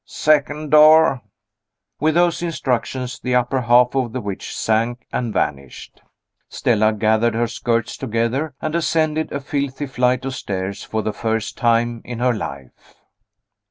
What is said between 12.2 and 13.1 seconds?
life.